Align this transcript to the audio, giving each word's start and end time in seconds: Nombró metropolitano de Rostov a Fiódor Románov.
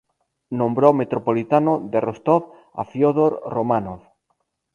Nombró 0.49 0.93
metropolitano 0.93 1.79
de 1.91 1.99
Rostov 2.01 2.53
a 2.73 2.85
Fiódor 2.85 3.39
Románov. 3.45 4.01